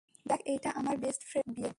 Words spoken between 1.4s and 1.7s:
এর বিয়ে।